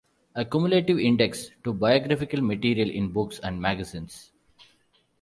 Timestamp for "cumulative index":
0.45-1.51